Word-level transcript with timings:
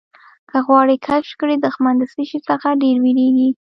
که 0.49 0.57
غواړې 0.65 0.97
کشف 1.07 1.33
کړې 1.41 1.55
دښمن 1.65 1.95
د 1.99 2.03
څه 2.13 2.21
شي 2.29 2.39
څخه 2.49 2.67
ډېر 2.81 2.95
وېرېږي. 3.03 3.49